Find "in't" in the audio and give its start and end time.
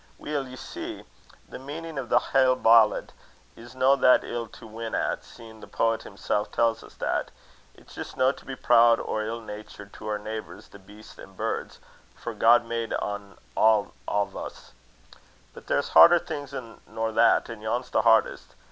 16.51-16.79